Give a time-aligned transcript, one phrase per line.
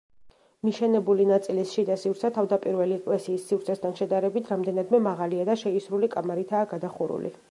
[0.67, 7.33] მიშენებული ნაწილის შიდა სივრცე, თავდაპირველი ეკლესიის სივრცესთან შედარებით, რამდენადმე მაღალია და შეისრული კამარითაა გადახურული.